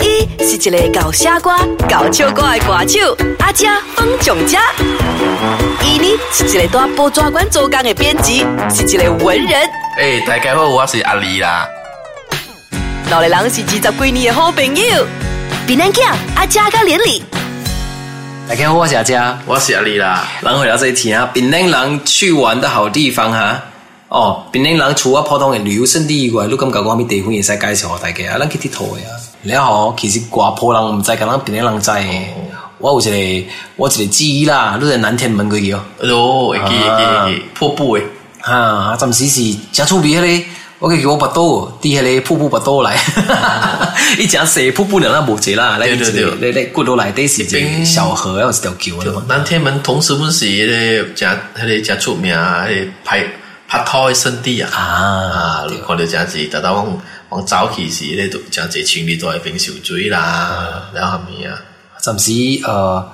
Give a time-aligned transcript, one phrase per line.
[0.00, 1.58] 伊是一个搞傻瓜、
[1.88, 4.60] 搞笑歌的歌手，阿嘉方强嘉。
[5.82, 9.60] 伊呢是一个在报纸馆做工的编辑，是一个文人。
[9.98, 11.66] 诶，大家好，我是阿丽啦。
[13.10, 15.06] 老年人是二十几年的好朋友，
[15.66, 17.22] 平南港阿嘉跟连丽。
[18.48, 20.26] 大家好，我是阿嘉，我是阿丽啦。
[20.42, 23.62] 然后聊这一题啊，平南人去玩的好地方哈。
[24.08, 28.38] 哦，平南人除了普通的旅游胜地以外，你感觉我们地方也是介绍下大家啊？
[28.38, 29.04] 咱去佚佗呀。
[29.46, 32.02] 你好，其实刮婆人毋知，咁样平天浪在。
[32.78, 33.04] 我有一
[33.42, 35.78] 个，我个记忆啦，都在南天门嗰个哟。
[36.00, 38.02] 记会记，瀑布诶，
[38.40, 40.42] 啊，暂时是加出名咧。
[40.78, 42.98] 我叫叫我把刀，底下咧瀑布把刀来，
[44.18, 45.76] 一讲水瀑布人啦无钱啦。
[45.78, 49.22] 对个对，来来鼓落来，底是小河还是条桥？
[49.28, 52.66] 南天门同时不是咧加，喺咧加出名啊，
[53.04, 53.22] 拍
[53.68, 56.98] 拍拖一圣地啊啊，看能这样子得到我。
[57.30, 60.90] 往早期时咧，就成只船喺都喺边烧水啦。
[60.94, 61.58] 然后后啊，
[62.02, 62.32] 甚至
[62.64, 63.06] 呃，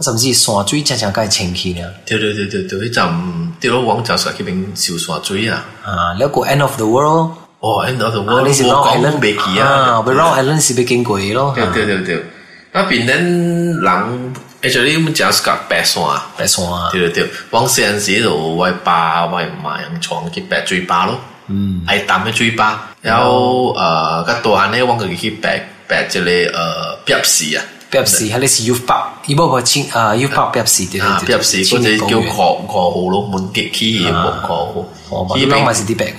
[0.00, 1.88] 甚至山水渐正开始清气啦。
[2.04, 5.64] 掉掉掉掉掉呢阵，掉咗往早上去冰烧山水啊。
[5.84, 7.38] 啊，了后过 End of the World。
[7.60, 11.52] 哦，End of the World，你是系南极啊，不 round Ireland 是北京过去咯。
[11.54, 12.26] 对对对对，
[12.72, 16.90] 那边啲人，诶，即系你们讲是讲白山啊，白山啊。
[16.92, 21.18] 对对对，往前时就为霸为埋创起白嘴巴咯。
[21.46, 22.90] 嗯，系淡嘅嘴巴。
[23.04, 26.24] 然后呃，個多下呢，我佢去白白一個
[26.58, 36.14] 呃，表示啊，表示，係你是 U 八，伊冇個清啊 U 八表示对对对，表示，或者叫考考好咯，门跌起嘢冇考好，伊幫咪是啲白。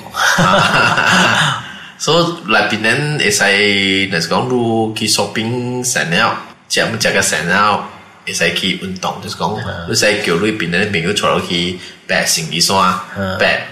[1.97, 3.43] 所以內邊人也是，
[4.11, 6.37] 那是讲如去 shopping 成了，
[6.69, 7.83] 食唔食個成了，
[8.27, 9.49] 也是去运动，就是讲，
[9.87, 13.65] 會使叫內邊人朋友坐落去白成二山，白。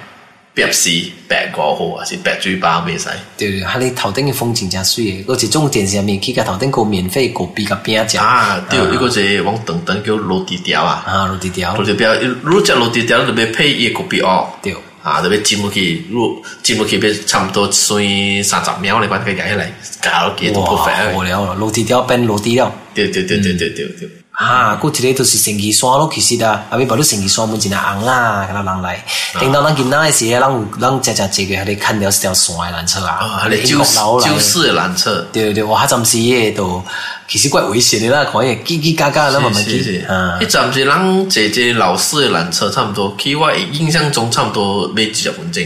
[0.56, 0.90] 白是
[1.28, 3.10] 白五河，还是白嘴巴未使？
[3.36, 8.18] 对对，喺你头顶嘅风景真衰，嗰只种电视目上面，佢架头顶个免费个 B 甲边一只。
[8.20, 11.76] 啊，对，一个就往等等叫落地条啊，啊，落地条。
[11.76, 14.48] 落地条，如果只落地条，你咪配一个 B 哦。
[14.62, 18.04] 对，啊，就别浸目去，录节去，期，咪差不多算
[18.44, 19.72] 三十秒你把佢夹起来，
[20.04, 21.16] 搞几多部分。
[21.16, 22.72] 哇，聊了，落地条变落地钓。
[22.94, 24.23] 对对对对对对对。
[24.44, 29.02] 啊，过去嘞都是星期三咯，其实的，阿尾把那神机山门前啊，阿拉人来，
[29.40, 36.84] 等到咱今仔的时，候，咱咱姐姐姐姐还得看到是条山的缆车啊，还是老老式的缆车，对对对，哇，暂时也都
[37.28, 45.64] 其实怪危险的啦，可以叽叽嘎嘎，那么慢，去，嗯，暂时咱姐姐老式的缆车差不多，据我印象中差不多没几十分钟。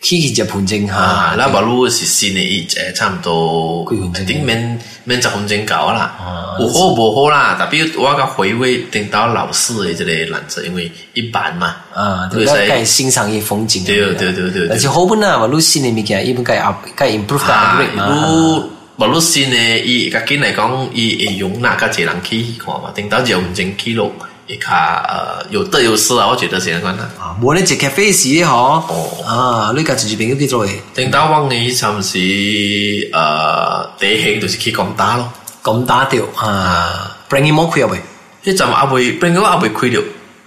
[0.00, 3.84] 之前就盤整下，那把路是新的，一隻差不多，
[4.24, 6.54] 顶面面就分钟夠啦。
[6.60, 11.74] 有好无好啦，特别我个回味等到老师的即个难色因为一般嘛。
[11.92, 17.96] 啊，对，要对，欣赏啲风景，对对对对，而且好邊嗱，我路新的物件，一般该啊该可 improve 翻。
[17.96, 19.50] 路，我路新
[19.84, 24.12] 伊依家来讲，伊会用嗱個多人去看嘛，等到十分钟记录。
[24.48, 27.04] 一卡，呃，有得有失啊，我觉得这样讲啦。
[27.20, 28.82] 啊，我咧只开飞时吼，
[29.26, 30.80] 啊，你家自己朋友要做诶。
[30.94, 37.98] 等到往年，伊时是，呃，一兴就是去攻打咯，攻打掉，啊，不然伊冇亏啊未。
[38.50, 40.00] 迄阵阿未，不然个阿未亏掉，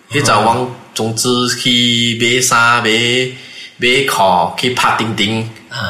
[0.09, 2.89] 迄阵往，总之去买衫买。
[3.81, 4.23] 别看
[4.55, 5.49] 去拍钉钉，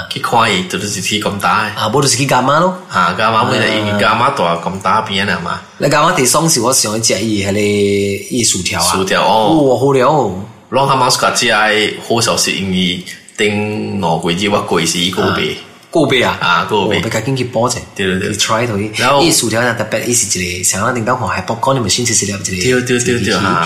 [0.10, 1.72] 去看伊，都是是去攻打的。
[1.76, 2.74] 啊，无就是去干玛咯。
[2.90, 5.60] 啊，伽玛，我们是用伽玛在攻打边啊嘛。
[5.78, 8.94] 你伽玛第双时我喜欢食伊，下咧伊薯条啊。
[8.96, 10.32] 薯条哦，哇好料。
[10.70, 11.76] 让他妈暑家起来，
[12.08, 13.04] 好烧是因为
[13.36, 15.58] 顶两鬼日，我鬼死伊个鼻。
[15.92, 18.90] 过边啊，啊，我边，赶紧去包着，对对对，出一头去。
[18.96, 23.62] 然后，一薯条上特别一是一个，像咱领导话，还包搞你们新知识了一个，对对对对对然后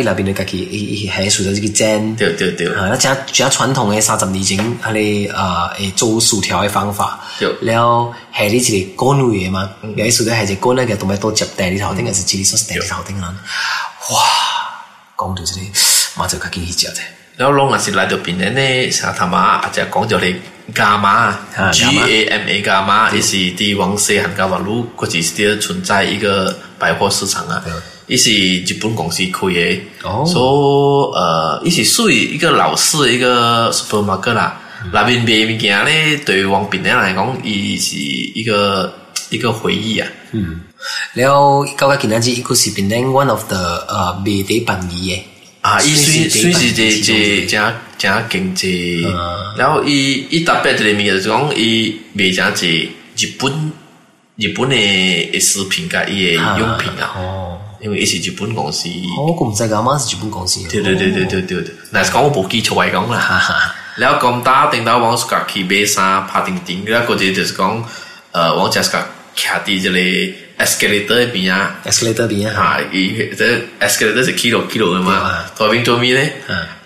[0.00, 2.68] 那边的家己伊还薯条自个蒸，对对对。
[2.74, 7.18] 啊，那加其传统的三十年前，他的啊诶做薯条的方法。
[7.60, 9.68] 然后，还里是干肉嘛？
[9.96, 13.34] 有些薯条还是干那个，东埋都接蛋里头顶还是汁说是蛋里头顶啊。
[14.10, 14.18] 哇，
[15.18, 15.68] 讲到这里，
[16.16, 17.02] 马上家紧去吃去。
[17.36, 20.36] 然后攞嗱是来到平呢，咧，他妈嘛，就讲咗你
[20.72, 21.32] 伽马
[21.72, 27.62] ，G A M A 伽马，亦是伫旺西恒伽华路嗰是伫存在一个百货市场啊，
[28.06, 29.80] 亦是日本公司开嘅，
[30.24, 34.60] 所以，呃，伊是属于一个老式一个 supermarket 啦。
[34.92, 38.92] 那边卖物件咧，对于王平南来讲，伊是一个
[39.30, 40.06] 一个回忆啊。
[40.32, 40.60] 嗯，
[41.14, 43.56] 然后到咗近年，只亦都是平南 one of the，
[43.88, 45.22] 呃卖得便宜嘅。
[45.64, 46.30] 啊，虽虽然
[46.60, 47.64] 是在正
[47.96, 49.02] 正经济，
[49.56, 53.72] 然后伊伊特别的件就是讲伊卖真济日本
[54.36, 57.16] 日本的食品甲伊的用品啊，
[57.80, 58.90] 因为伊是日本公司。
[59.18, 60.60] 我估唔知个嘛是日本公司。
[60.68, 63.74] 对对对对对对，那是讲我无记错位讲啦。
[63.96, 67.82] 然后讲打订到王石格去买衫，拍定定，然后个只就是讲
[68.32, 68.98] 呃王石格
[69.34, 70.34] 徛伫这里。
[70.58, 72.78] escalator 边啊？escalator 边啊？
[72.78, 72.84] 嚇！
[72.92, 75.44] 即 escalator kilo，kilo 嘅嘛。
[75.56, 76.32] 圖边做咩咧？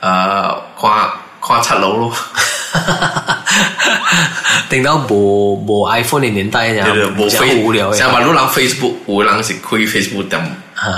[0.00, 0.90] 啊，看
[1.42, 2.16] 看七楼咯。
[4.68, 7.92] 等到无无 iPhone 嘅年代，然无非无聊。
[7.92, 10.56] 想马路人 Facebook，有人是开 Facebook 点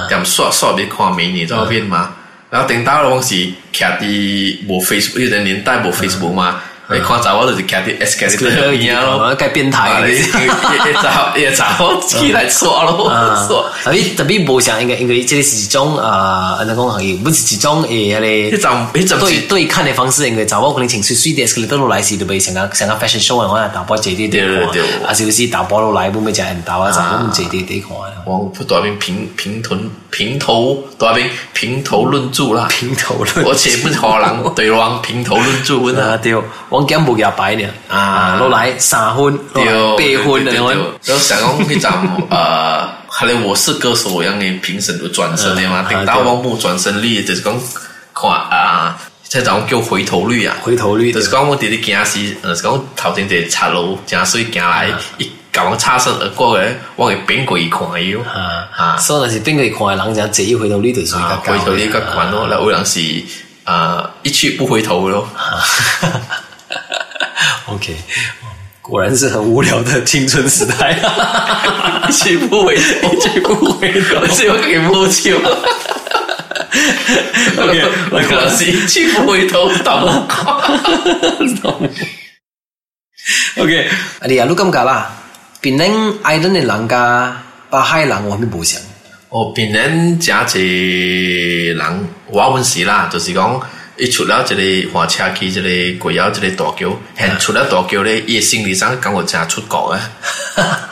[0.08, 2.14] 点刷刷啲看美女照片嘛？
[2.50, 3.34] 然后等到嗰时，
[3.73, 6.61] 睇啲无 Facebook，有啲年代无 Facebook 嘛？
[6.92, 13.08] 你看查某都是看啲 S K t 一样咯，咁变态嘅，一杂一杂我起来错咯，
[13.46, 13.92] 错。
[13.92, 28.00] 你特别无想，应该应该即个时钟啊，啊，那工行业不是时钟诶，你咧对对看嘅方式，应该杂货可能情绪水一 S K 都落来时，就俾成啊成啊，fashion show 我啊打包折叠啲款，啊就是打包落来，不咪就打包打包折叠啲款。
[28.26, 29.76] 往大面平平头
[30.10, 33.14] 平头，大面平头论著啦，平头，
[33.46, 36.32] 而且不许人对往平头论著，啊对。
[36.81, 37.69] 望江不也摆呢？
[37.88, 40.53] 啊，落来三分、八分的。
[41.03, 41.38] 就像
[41.79, 42.88] 讲呃，
[43.44, 47.55] 我是歌手我样，你评审转身的嘛，顶到望江转身率就是讲
[48.15, 48.97] 看啊，
[49.29, 54.88] 这张叫回头率啊，回头率就是讲我伫哩惊死，就是讲头前在擦路，正衰惊来，
[55.19, 58.19] 一讲擦身而过咧，我系边个一看要？
[58.23, 61.29] 哈，所以那是边个看的人就这一回头率就是高。
[61.44, 62.00] 回头率一高
[62.31, 65.29] 咯，那可能是一去不回头咯。
[67.67, 67.96] OK，
[68.81, 70.99] 果然是很无聊的青春时代，
[72.08, 72.81] 一去不回，一
[73.28, 75.49] 去不回头，只有给抛弃嘛。
[77.58, 77.82] OK，
[78.32, 80.25] 老师一去不回头，懂吗？
[81.62, 81.90] 懂。
[83.58, 83.90] OK，
[84.20, 85.11] 阿弟啊，路干讲啦？
[85.61, 88.81] 别人爱人的人家，把海浪我们不想。
[89.28, 93.08] 哦，别人家这人，我问谁啦？
[93.12, 93.61] 就是讲。
[94.00, 100.00] 伊出了这个火车去这个贵阳这个大桥，现出了大桥伊诶心理上感觉像出国啊，
[100.56, 100.87] 哈哈。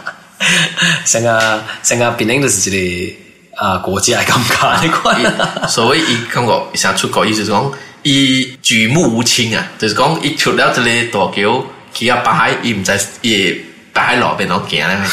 [1.05, 2.77] 像啊像啊，别人的是一
[3.07, 3.17] 个
[3.57, 7.73] 啊国家感觉，所谓伊感觉像出国，意思讲
[8.03, 11.65] 伊举目无亲啊，就是讲伊出了一个大桥，
[11.95, 13.57] 其他巴海，伊唔在，也
[13.93, 14.99] 巴海那边拢行咧。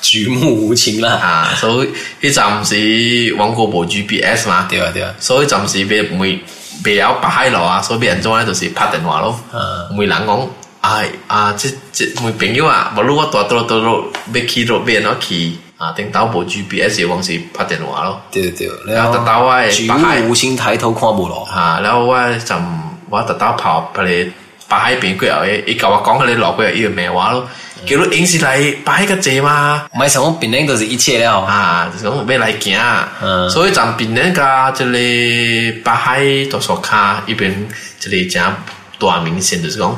[0.00, 1.14] 举目无亲啦。
[1.14, 1.88] 啊，所以
[2.20, 6.38] 伊暂是网国无 GPS 嘛，对啊对啊，所以是时袂。
[6.82, 9.38] 别有北海路啊，所以别人做呢就是拍电话咯，
[9.96, 10.48] 问人讲，
[10.80, 19.98] 哎，啊，即即问朋友啊，无如果大多多多要去咯，别人去啊，顶导无 G P S 又忘记拍电话咯，对对对，然后北海，举头
[20.28, 24.32] 无心抬头看无咯，啊，然后我从我从跑别。
[24.68, 27.48] 北海平攰又，伊甲我讲迄个老嗰伊叫骂话咯？
[27.86, 29.86] 叫硬是来嚟海个字嘛？
[29.94, 31.40] 毋爱成日平靓就是一切了。
[31.40, 32.78] 啊，就是咩嚟来行。
[33.48, 37.66] 所以从平靓家，这里北海多数卡，一边
[37.98, 38.44] 这里正
[38.98, 39.96] 多明显，就是讲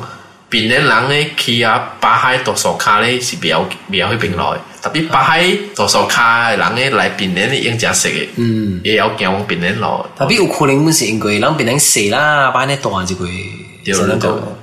[0.49, 5.43] 平靓人咧，去啊北海多数卡咧，是唔晓唔晓去平落特别北海
[5.75, 10.07] 多数卡诶人咧，来平靓咧用正食嘅，嗯，也晓惊往平靓落。
[10.17, 13.41] 特别有可能是身应该谂平靓细啦，摆啲大一佢，
[13.83, 14.57] 就那多。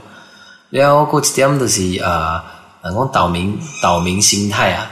[0.70, 2.42] 然后过一点就是啊，
[2.84, 4.90] 人讲岛民，岛民心态啊，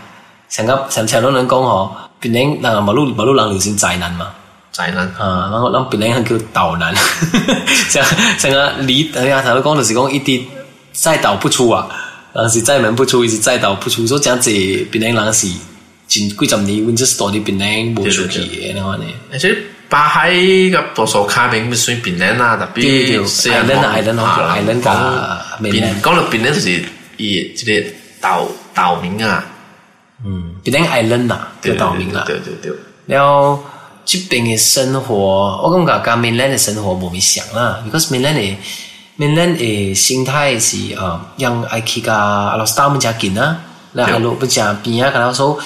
[0.49, 4.31] 像个像像老人讲吼，平人那马路马路人流行宅男嘛，
[4.73, 6.95] 宅男啊，然后然后平宁很叫岛男，
[7.91, 8.03] 像
[8.39, 10.47] 像个离等下他湾讲就是讲一滴
[10.93, 11.87] 再岛不出哇，
[12.33, 14.51] 但是在门不出，一直在岛不出，说以讲这
[14.91, 15.47] 平人人是
[16.09, 19.05] 几几十年，就是岛里平人不出去然后呢？
[19.31, 19.55] 而且。
[19.89, 24.95] 把喺咁多数卡平不算平靓啊，特别西冷啊、爱尔兰啊、爱尔兰讲，
[26.03, 26.71] 讲到平靓就是
[27.17, 27.87] 一个
[28.21, 29.45] 岛岛民啊，
[30.25, 32.73] 嗯，平靓爱冷啊，啲岛民啊，对对对。
[33.07, 33.63] 然后
[34.05, 38.57] 这边嘅生活，我感觉跟平靓嘅生活唔咪想啦，因为平靓嘅
[39.17, 43.61] 平靓嘅心态是啊，让埃及加阿拉斯达木家近啊，
[43.93, 45.57] 然后不讲边啊，佢哋说。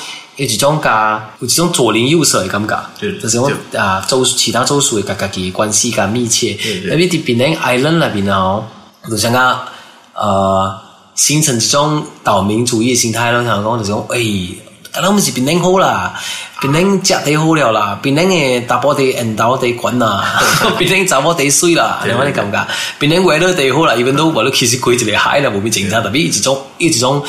[0.41, 6.55] 一種有一种左邻右舍的感觉，就是我啊周其他周賃的家家己关系更密切。
[6.55, 8.63] 喺邊啲邊寧愛人嗱边啊，
[9.05, 9.39] 我就想講，
[10.15, 10.83] 啊
[11.15, 14.59] 形成一种岛民主义的心态咯，想讲就講，哎，今
[15.03, 16.19] 咱们是邊寧好啦，
[16.63, 20.41] 邊寧食得好料啦，邊寧嘅大包地人頭地滾啦，
[20.79, 22.67] 邊寧走波地水啦，你話你感觉？
[22.99, 27.23] 邊寧外陸地好啦，一般都外陸其实规一个海啦，无咩競爭特別一種，一種，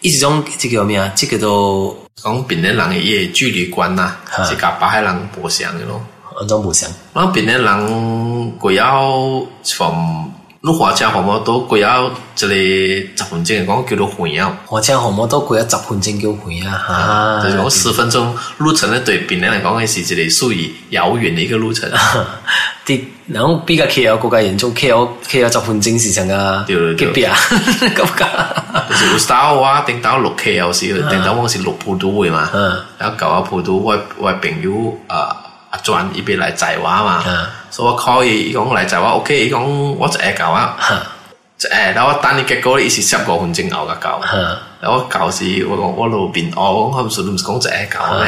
[0.00, 0.28] 一这
[0.58, 1.12] 即叫咩啊？
[1.14, 1.96] 即叫做。
[2.22, 4.14] 讲平南人嘅一距离观呐，
[4.48, 6.02] 是甲北海人步行诶咯，
[6.38, 6.86] 安怎步行。
[7.14, 14.50] 那平南人过要从陆火车河某到过要这里十分钟，讲叫做远啊。
[14.66, 17.40] 陆华江河某过要十分钟叫远啊。
[17.42, 21.90] 就是讲十分钟路程，对平南人讲是一个属于遥远的一个路程。
[23.32, 24.16] 嗱，比较 K.O.
[24.16, 25.08] 国家严重 K.O.
[25.28, 25.48] K.O.
[25.48, 26.64] 集訓正时辰啊？
[26.68, 27.36] 咁邊啊？
[27.94, 28.28] 咁噶？
[29.14, 32.48] 我打嘅話，顶到六 k 有时，顶到我是六普都会嘛。
[32.98, 35.34] 然后舊啊普渡我我朋友啊，
[35.70, 37.22] 阿转一邊来载我嘛。
[37.70, 40.76] 所以我可以讲来载我 o k 讲我就係搞啊。
[41.58, 43.88] 就然后我等你结果，伊是十钟后正咬一
[44.82, 48.26] 然我搞时我我路哦，我唔係唔係讲就係搞嘅，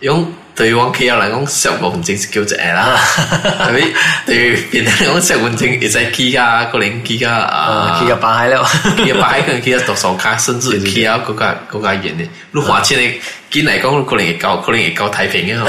[0.00, 0.32] 用。
[0.56, 3.80] 對於王企有能講石換證是叫做誒啦，係 咪？
[4.24, 4.54] 對，
[4.86, 7.98] 讲十講石換證，而家幾家個零幾家啊？
[8.00, 8.58] 幾家擺喺咧？
[9.04, 13.18] 幾家擺喺跟幾家讀數卡，甚至幾家嗰家嗰家人你，路華千咧，
[13.50, 15.68] 幾嚟講，可能也高，可能也高太平嘅嗬。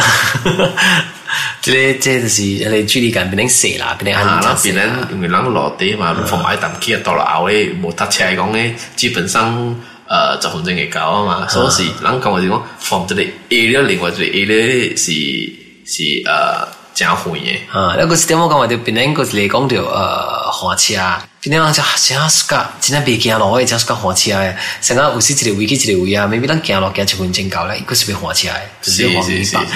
[1.60, 4.56] 即係即係時，你注意力俾人射啦，俾人啊！
[4.64, 9.76] 俾人用嘅人落地嘛，路房買淡，幾家倒落嚟冇搭車講呢，基本上。
[10.08, 15.06] 呃，十分钟嘅交啊嘛，所以諗讲我就講房質咧，A 咧，另外就 A 咧是
[15.86, 16.24] 是誒
[16.94, 17.78] 交远嘅。
[17.80, 24.54] 啊，个時點我讲話就邊啲嗰是嚟讲就呃，火车，啊，邊啲人就真下時搞，前下別驚咯，我哋就時搞還車啊。
[24.80, 28.50] 成日有时一己維去一己維啊，未必咱驚咯，驚出份證交咧，嗰時咪還車，
[28.84, 29.72] 就係還一百。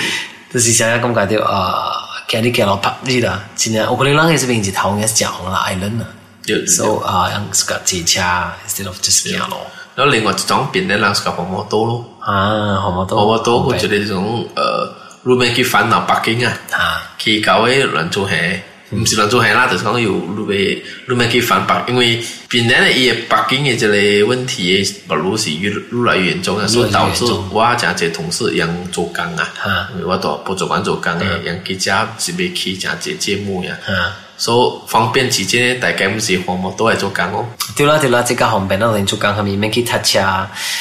[0.53, 1.91] 就是想下咁解就誒，
[2.27, 3.43] 見你驚咯，怕你啦。
[3.55, 6.05] 前下我可能人喺是只頭，我係驚紅啦，愛冷啦。
[6.45, 9.59] 就啊，，instead of just 惊咯。
[9.99, 12.05] 有另外一种变咧，人是搞紅魔多咯。
[12.19, 14.91] 啊，紅魔多，紅魔多，觉得係种呃，
[15.23, 16.57] 路面去烦恼北京啊。
[16.71, 21.93] 啊，去搞个乱做鞋，唔是乱做鞋啦，就讲有路面路面基反白筋。
[21.93, 33.75] 因為的咧，依個白筋嘅問題，不如是越越来越严重啊，所以导致我家姐同事養做工啊，我都不做工做工嘅，養佢家就俾去家姐节目呀。
[34.39, 37.45] 所以方便直接，大家不是方便都来做工哦。
[37.75, 40.19] 对啦对啦，这个方便那人做工，后面去踏车。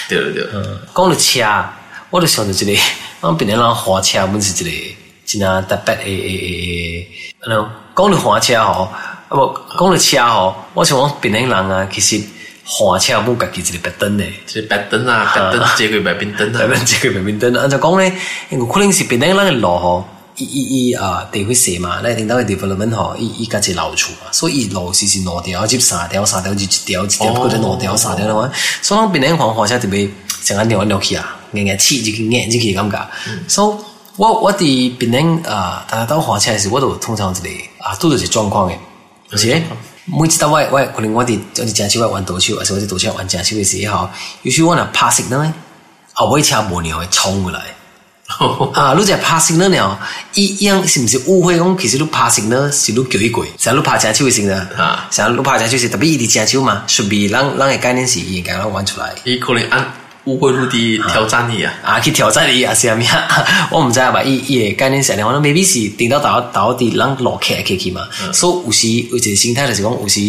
[0.08, 1.68] 对了对了，讲了车，
[2.10, 2.78] 我就想到这里。
[3.20, 4.96] 我们平宁人花车不是这里，
[5.26, 7.08] 只能特别诶诶诶。
[7.44, 12.22] 然后讲了花车哦，啊不，讲了车哦，我想我们平人啊，其实
[12.64, 18.12] 花车不家己这里白灯就是白灯啊，白灯这个白边灯啊，这个白边灯啊，就讲呢，
[18.52, 20.04] 我可能是平宁人的路哦。
[20.44, 28.50] 依依依啊，地方蛇嘛，你等到 development 嗬，依依家己流出，所以老路是攞掉，接三条三条就一条，嗰两条，掉条的话，
[28.82, 30.08] 所以俾人看火车特别
[30.42, 33.08] 像安地方落去啊，硬硬黐住佢，硬住佢感觉，
[33.48, 33.84] 所以
[34.16, 37.40] 我我的病人啊，但家到化晒时，我都通常个
[37.80, 38.74] 啊，都系个状况嘅。
[39.30, 39.62] 而且
[40.06, 44.08] 每次到我外，可能我哋我哋江西外玩多啲，或者我倒多啲玩正西嘅时候，
[44.42, 45.54] 有时玩若拍食呢，
[46.12, 47.60] 后尾车无让牛会冲过来。
[48.28, 49.98] 吼 吼啊你这拍新了了
[50.34, 59.82] 一样是不是误会讲其实你拍新了是你叫伊过来想要你拍正手是不是啊想你拍正手是特别伊的正手嘛顺便咱咱的概念是伊会甲咱玩出来伊可能按
[60.28, 63.06] 乌龟入地挑战你啊，啊去挑战你啊，是啊咪
[63.72, 70.20] 我唔知啊吧，一一个概念上咧，我谂未必是顶到到到底啷落开 k 去嘛，所以有时有一个心态就是讲，有时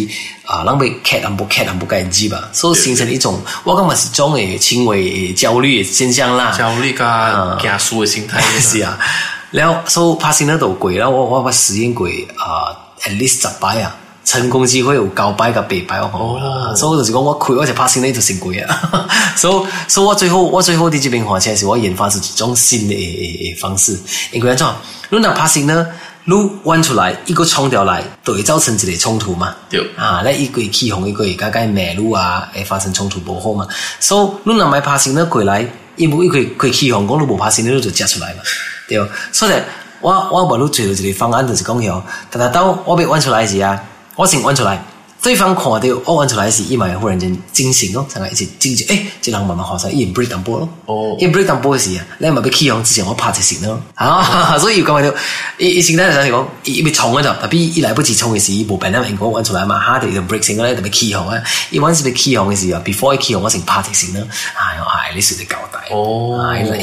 [0.46, 8.98] 啊啷咪开还不开还不敢接吧，所以形成一种我感觉是种诶轻微焦虑现象啦，焦虑加假输的心态也 是啊，
[9.50, 13.99] 然后所以怕是那都贵啦，我我我实验贵啊，at least 十摆啊。
[14.32, 19.08] 成功机会有高摆个、低摆哦，啦，所以就是讲我亏，我就爬行呢，就成亏啊。
[19.34, 23.98] 所以，所以我最后，我最后的这边话，其是我研发出一种新的诶诶方式。
[24.30, 24.64] 你关注，
[25.08, 25.84] 如果爬行呢，
[26.26, 29.52] 路弯出来一个冲掉来，都会造成一个冲突嘛？
[29.68, 29.80] 对。
[29.96, 33.66] 啊，那一个起红，一个大概迷路啊，会发生冲突不好嘛？
[33.98, 34.80] 所以，如果没
[35.12, 35.66] 呢，过来，
[36.08, 38.40] 不一可可以起红，呢，就夹出来嘛。
[38.88, 38.96] 对。
[39.32, 39.52] 所以，
[40.00, 43.76] 我我把我找到一个方案，就是讲样，但到我被弯出来时啊。
[44.16, 44.82] 我先搵出来，
[45.22, 50.68] 对方看到我搵出来时，一咪忽然间惊醒咯，成佢一直惊醒，诶，即刻慢慢下生，一唔 break down 波咯，
[51.20, 53.80] 一唔 break down 波嘅时啊，你咪俾气红，之前我拍住先咯，
[54.58, 55.14] 所以咁样，
[55.58, 61.40] 一一先得就哋讲一唔冲啊，特别一来不及冲嘅时，一部病啊，我搵出嚟嘛，下头就 break 先嘅咧，特别气红啊，
[61.70, 64.26] 一般 n 被 e 俾气嘅时啊，before 起红我先拍住先咯，
[64.56, 66.36] 唉唉，呢事就交代，哦，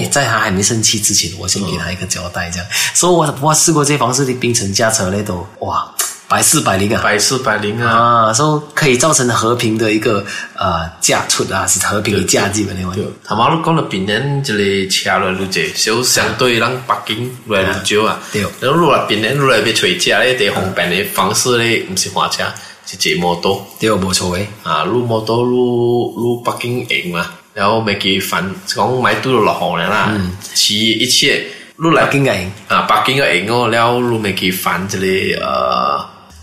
[0.10, 5.88] 在他还没生气之前，我先给他一个交代，这样，所以我我试过些方式的冰城家车咧都，哇！
[6.30, 13.02] 百试百灵啊，百试百灵啊，啊，说可以造成和平的一个呃嫁出啊，是和平的嫁接嘛，对。
[13.24, 18.20] 他都讲了，比人这里吃了六只，就相对让北京来六少啊。
[18.34, 18.42] 对。
[18.60, 22.54] 然后如果比人来被吹起来的地方，比方式嘞，不是花家，
[22.86, 23.66] 是这么多。
[23.80, 27.26] 对，不错诶，啊，撸毛多撸撸北京赢嘛。
[27.54, 30.14] 然后没给反讲买多了落行了啦，
[30.54, 31.38] 是一切
[31.78, 33.70] 北京赢啊，北京个赢哦。
[33.72, 35.97] 然后没给反这里呃。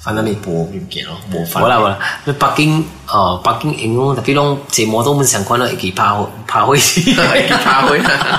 [0.04, 6.04] 反正你播唔见咯，冇啦冇啦，北京啊，北京影咯，特别當謝幕都唔想開咯，一起拍
[6.46, 7.56] 拍開， 一起拍開，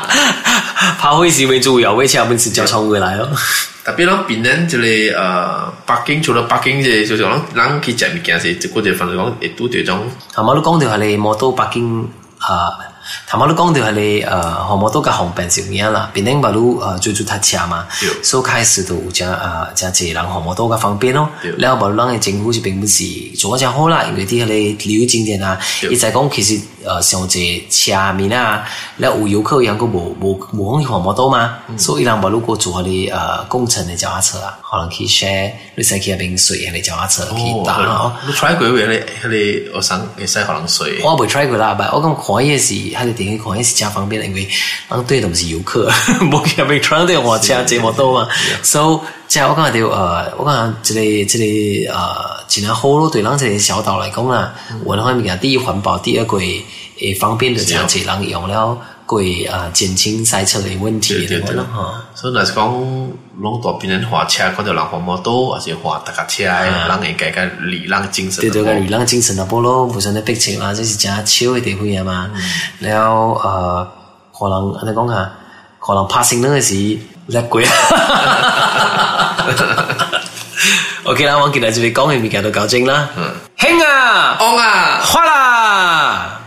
[0.99, 3.27] 拍開時為主要，我以是叫創回来咯。
[3.83, 10.03] 特别當邊人就是呃，北京除了北京嘅，就係講南區接唔見事，就過就反而講一多隊長。
[10.35, 12.03] 係咪都講到係你冇到北京
[12.37, 12.77] 啊？
[13.27, 17.85] 他们都讲的你呃，项目都噶方便就样啦，毕竟不如呃做做他吃嘛，
[18.21, 21.29] 所以开始都有些呃，有些人项目都噶方便咯。
[21.57, 23.03] 然后不如那些政府是并不是
[23.39, 25.57] 做上好啦，因为啲下你旅游景点啊，
[25.89, 26.59] 一再讲其实。
[26.85, 28.63] 呃，上一车面啦，
[28.97, 31.57] 那有游客，人家讲无无无可能环保到吗？
[31.77, 35.25] 所以咱如果做下哩呃工程的脚踏车啊，可能去 s
[35.75, 38.13] 你再去那冰水，下哩脚踏车去打咯。
[38.27, 38.99] 你 try 过未哩？
[39.21, 41.01] 下哩我想你先喝冷水。
[41.03, 44.47] 我未 try 过啦，但，我感看也是，还是等于看也是较方便因为
[44.89, 45.89] 咱对的不是游客，
[46.31, 48.27] 无可能穿的鞋这么多嘛
[48.61, 48.99] ，so。
[49.27, 51.97] 在我感觉着，呃，我感觉这里这里呃，
[52.47, 53.09] 尽量好咯。
[53.09, 54.53] 对咱这些小岛来讲啊，
[54.83, 56.63] 我的话你看，第一环保，第二个也
[57.19, 61.55] 方便的，这样子用了，贵啊，减轻塞车的问题，对对对。
[62.13, 62.67] 所以若是讲，
[63.37, 68.41] 拢大边人划车，看到人红摩多，还是划大车，人也改革礼让精神。
[68.41, 72.29] 对对对，礼让精神啊，不咯，不像那北青嘛，这是加潮的地方嘛。
[72.79, 73.87] 然后呃，
[74.37, 75.31] 可能尼讲啊，
[75.79, 76.75] 可能拍戏那个是
[77.27, 77.63] 叻鬼。
[81.03, 83.09] OK 啦，我今在就里讲，还没讲到搞精啦。
[83.15, 86.44] 嗯，兴啊，旺啊，花啦！